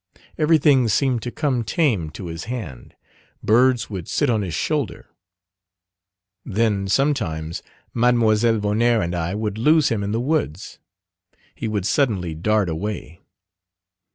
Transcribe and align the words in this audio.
Everything 0.35 0.87
seemed 0.87 1.21
to 1.21 1.29
come 1.29 1.63
tame 1.63 2.09
to 2.09 2.25
his 2.25 2.45
hand. 2.45 2.95
Birds 3.43 3.87
would 3.91 4.07
sit 4.07 4.31
on 4.31 4.41
his 4.41 4.55
shoulder. 4.55 5.09
Then 6.43 6.87
sometimes 6.87 7.61
Mlle 7.93 8.13
Vonnaert 8.35 9.03
and 9.03 9.13
I 9.13 9.35
would 9.35 9.59
lose 9.59 9.89
him 9.89 10.01
in 10.03 10.11
the 10.11 10.19
woods 10.19 10.79
he 11.53 11.67
would 11.67 11.85
suddenly 11.85 12.33
dart 12.33 12.67
away. 12.67 13.19